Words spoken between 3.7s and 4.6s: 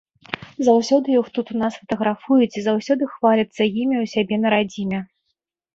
імі ў сябе на